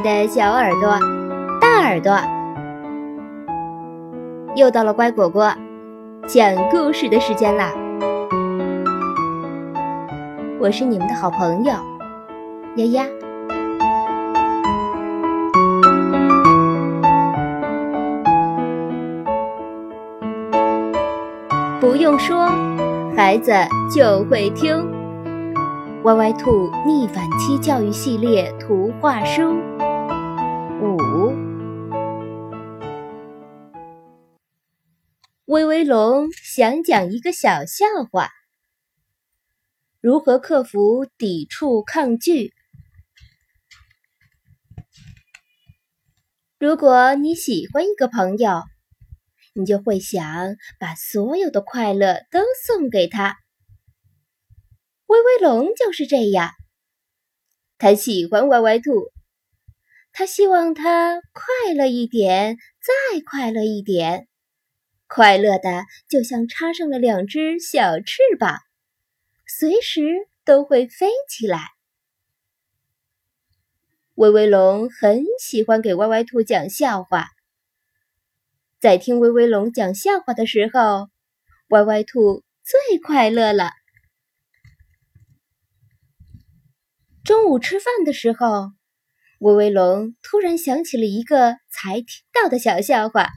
[0.00, 0.98] 的小耳朵、
[1.60, 2.16] 大耳朵，
[4.54, 5.52] 又到了乖果果
[6.26, 7.72] 讲故事的时间啦！
[10.60, 11.72] 我是你们的好朋友
[12.76, 13.04] 丫丫。
[21.80, 22.48] 不用说，
[23.16, 23.52] 孩子
[23.94, 24.86] 就会听。
[26.04, 29.56] 歪歪兔逆反期教育系列图画书
[30.80, 31.32] 五，
[35.46, 38.28] 威威龙想讲一个小笑话：
[40.00, 42.54] 如何克服抵触抗拒？
[46.60, 48.62] 如果你喜欢一个朋友，
[49.54, 53.36] 你就会想把所有的快乐都送给他。
[55.06, 56.52] 威威龙就是这样，
[57.78, 59.10] 他喜欢歪歪兔，
[60.18, 64.26] 他希望它快乐一点，再快乐一点，
[65.06, 68.58] 快乐的就像插上了两只小翅膀，
[69.46, 71.68] 随时都会飞起来。
[74.16, 77.28] 威威龙很喜欢给歪歪兔讲笑话，
[78.80, 81.10] 在听威威龙讲笑话的时候，
[81.68, 83.70] 歪歪兔最快乐了。
[87.22, 88.72] 中午吃饭的时候，
[89.38, 93.28] 威威龙突然想起了一个才听到的小笑话，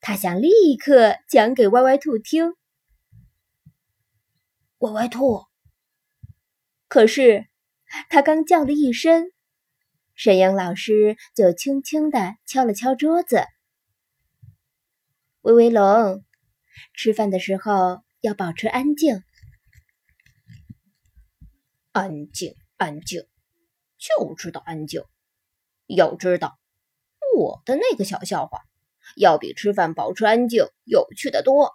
[0.00, 2.54] 他想立刻讲给歪歪兔听。
[4.78, 5.44] 歪歪兔，
[6.88, 7.46] 可是
[8.10, 9.30] 他刚叫了一声，
[10.14, 13.44] 沈阳老师就轻轻地敲了敲桌子。
[15.40, 16.24] 威威龙，
[16.94, 19.22] 吃饭的时候要保持安静，
[21.92, 22.54] 安静。
[22.76, 23.24] 安静，
[24.02, 25.04] 就知道安静。
[25.86, 26.58] 要知道，
[27.36, 28.62] 我的那个小笑话，
[29.16, 31.72] 要比吃饭保持安静有趣的多。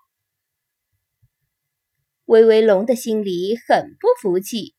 [2.25, 4.75] 威威龙的心里很不服气，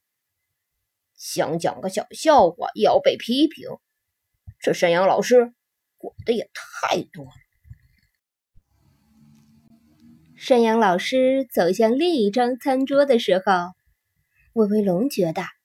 [1.14, 3.70] 想讲个小笑话也要被批评，
[4.60, 5.54] 这山羊老师
[5.96, 7.30] 管的也太多了。
[10.36, 13.72] 山羊老师走向另一张餐桌的时候，
[14.52, 15.57] 威威龙觉得。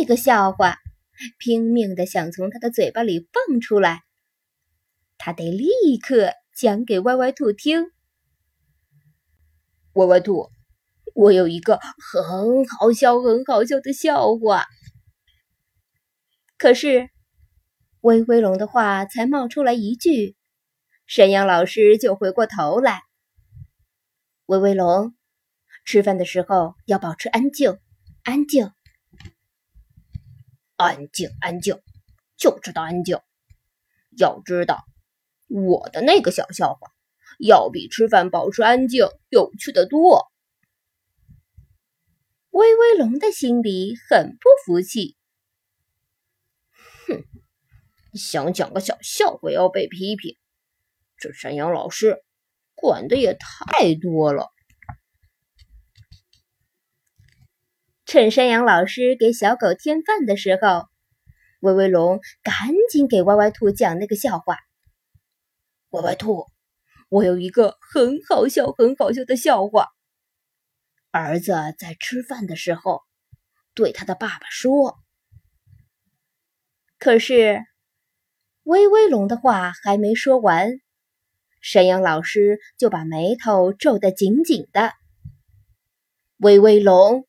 [0.00, 0.78] 那个笑话
[1.38, 4.00] 拼命的想从他的嘴巴里蹦出来，
[5.18, 7.84] 他得立刻讲给歪歪兔听。
[9.92, 10.48] 歪歪兔，
[11.14, 14.64] 我有一个很好笑、很好笑的笑话。
[16.56, 17.10] 可是，
[18.00, 20.34] 威威龙的话才冒出来一句，
[21.06, 23.02] 山羊老师就回过头来。
[24.46, 25.14] 威威龙，
[25.84, 27.78] 吃饭的时候要保持安静，
[28.22, 28.72] 安静。
[30.82, 31.80] 安静，安静，
[32.36, 33.18] 就知道安静。
[34.16, 34.84] 要知道，
[35.48, 36.90] 我的那个小笑话，
[37.38, 40.26] 要比吃饭保持安静有趣的多。
[42.50, 45.16] 威威龙的心里很不服气，
[47.06, 47.22] 哼，
[48.14, 50.36] 想讲个小笑话要被批评，
[51.16, 52.24] 这山羊老师
[52.74, 54.50] 管的也太多了。
[58.12, 60.88] 趁山羊老师给小狗添饭的时候，
[61.60, 62.54] 威威龙赶
[62.90, 64.56] 紧给歪歪兔讲那个笑话。
[65.90, 66.44] 歪歪兔，
[67.08, 69.86] 我有一个很好笑、很好笑的笑话。
[71.12, 73.02] 儿子在吃饭的时候
[73.74, 74.98] 对他的爸爸说
[76.98, 77.62] ：“可是，
[78.64, 80.80] 威威龙的话还没说完，
[81.62, 84.94] 山羊老师就把眉头皱得紧紧的。
[86.38, 87.24] 威威龙。”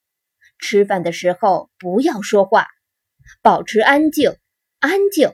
[0.62, 2.68] 吃饭的时候不要说话，
[3.42, 4.38] 保持安静，
[4.80, 5.34] 安静。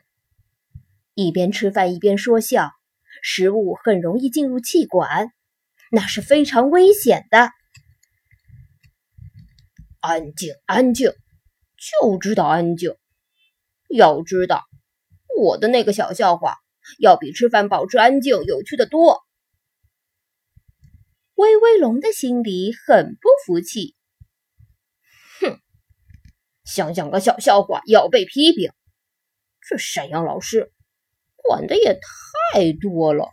[1.14, 2.72] 一边吃饭一边说笑，
[3.22, 5.32] 食物很容易进入气管，
[5.92, 7.52] 那是非常危险的。
[10.00, 11.12] 安静，安静，
[12.02, 12.96] 就知道安静。
[13.90, 14.64] 要知道，
[15.38, 16.56] 我的那个小笑话
[17.00, 19.22] 要比吃饭保持安静有趣的多。
[21.36, 23.97] 威威龙的心里很不服气。
[26.68, 28.74] 想讲个小笑话要被批评，
[29.62, 30.74] 这山羊老师
[31.38, 31.98] 管的也
[32.54, 33.32] 太多了。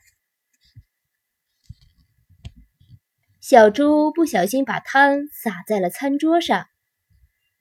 [3.41, 6.69] 小猪不小心把汤洒在了餐桌上，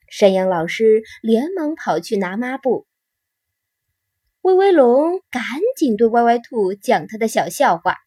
[0.08, 2.86] 山羊老师连忙跑去拿抹布。
[4.42, 5.44] 威威龙赶
[5.76, 7.98] 紧对歪歪兔讲他的小笑话：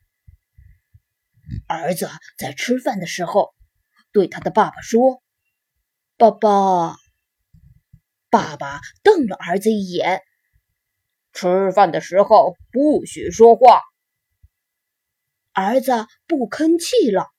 [1.67, 2.09] 儿子
[2.39, 3.55] 在吃饭的时候
[4.13, 5.21] 对他的爸爸说
[6.17, 6.97] ：“爸爸。”
[8.37, 10.21] 爸爸瞪了儿子一眼，
[11.33, 13.81] 吃饭的时候不许说话。
[15.55, 17.31] 儿子不吭气了。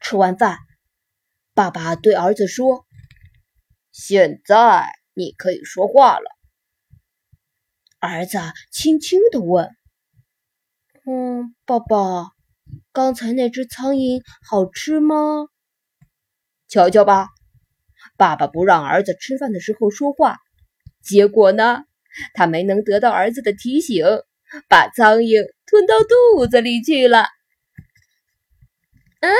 [0.00, 0.58] 吃完饭，
[1.54, 2.86] 爸爸对儿子说
[3.92, 4.84] ：“现在
[5.14, 6.28] 你可以说话了。”
[8.00, 8.36] 儿子
[8.72, 9.76] 轻轻地问
[11.06, 12.32] ：“嗯，爸爸，
[12.90, 15.46] 刚才那只苍蝇好吃吗？”
[16.66, 17.28] 瞧瞧吧，
[18.16, 20.38] 爸爸不让儿子吃饭的时候说话，
[21.02, 21.84] 结果呢，
[22.34, 24.04] 他没能得到儿子的提醒，
[24.68, 27.20] 把苍蝇吞到肚子里去了。
[29.20, 29.28] 啊！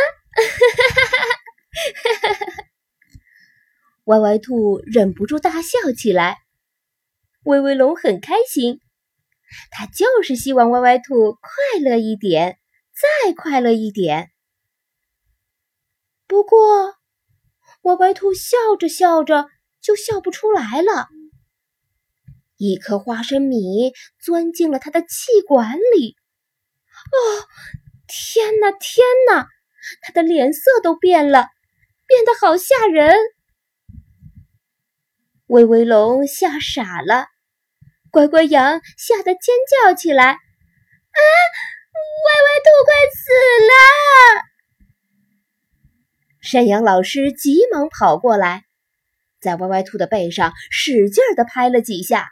[4.05, 6.38] 歪歪兔忍不住大笑起来。
[7.44, 8.81] 威威龙很开心，
[9.70, 12.58] 他就是希望歪歪兔快乐一点，
[12.93, 14.31] 再快乐一点。
[16.26, 16.98] 不过，
[17.88, 19.46] 歪歪兔笑着笑着
[19.81, 21.08] 就笑不出来了，
[22.58, 26.14] 一颗花生米钻进了他的气管里。
[27.12, 27.49] 哦，
[28.06, 29.49] 天哪，天哪！
[30.02, 31.49] 他的脸色都变了，
[32.06, 33.17] 变得好吓人。
[35.46, 37.29] 威威龙吓傻了，
[38.11, 41.20] 乖乖羊吓得尖叫起来：“啊，
[42.26, 43.32] 歪歪兔快死
[43.64, 44.44] 了！”
[46.50, 48.65] 山羊老师急忙跑过来，
[49.39, 52.31] 在歪歪兔的背上使劲的拍了几下。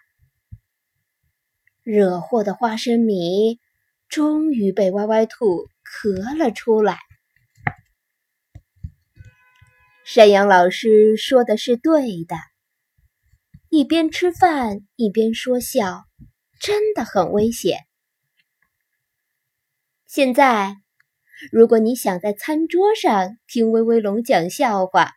[1.82, 3.60] 惹祸的花生米
[4.08, 6.98] 终于被歪歪兔咳了出来。
[10.02, 12.36] 山羊老师说的是对的，
[13.68, 16.06] 一边吃饭一边说笑，
[16.58, 17.80] 真的很危险。
[20.06, 20.76] 现在，
[21.52, 25.10] 如果你想在餐桌上听威威龙讲笑话，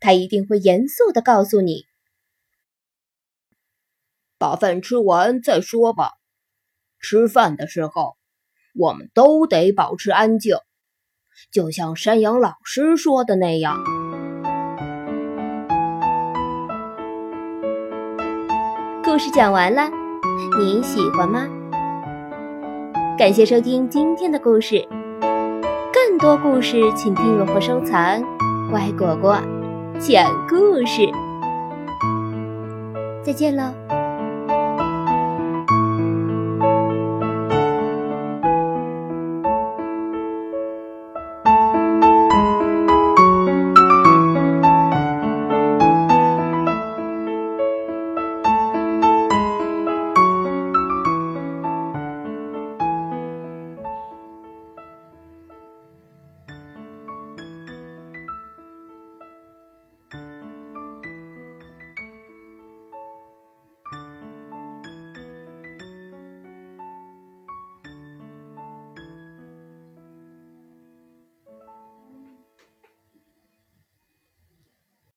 [0.00, 1.84] 他一定会严肃的告诉你
[4.38, 6.12] ：“把饭吃完再说吧。
[7.00, 8.16] 吃饭的时候，
[8.74, 10.56] 我们都得保持安静。”
[11.52, 13.78] 就像山羊老师说的那样，
[19.02, 19.88] 故事讲完了，
[20.58, 21.48] 你喜欢吗？
[23.16, 24.86] 感谢收听今天的故事，
[26.20, 28.22] 多故事请订阅或收藏。
[28.70, 29.38] 乖果果
[29.98, 31.10] 讲故事，
[33.24, 33.99] 再见喽。